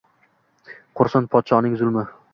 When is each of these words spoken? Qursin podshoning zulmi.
Qursin 1.01 1.27
podshoning 1.37 1.77
zulmi. 1.83 2.09